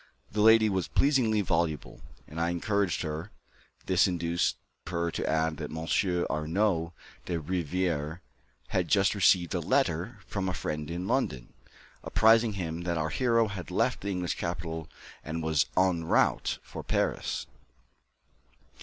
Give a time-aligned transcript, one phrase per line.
[0.31, 3.29] The lady was pleasingly voluble, and I encouraged her;
[3.85, 4.55] this induced
[4.87, 6.91] her to add that Monsieur Arnoux
[7.27, 8.21] de Rivière
[8.69, 11.53] had just received a letter from a friend in London,
[12.03, 14.89] apprising him that our hero had left the English capital,
[15.23, 17.45] and was en route for Paris.